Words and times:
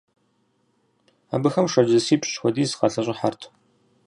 Абыхэм 1.35 1.67
шэрджэсипщӀ 1.71 2.37
хуэдиз 2.39 2.71
къалъэщӀыхьэрт. 2.77 3.41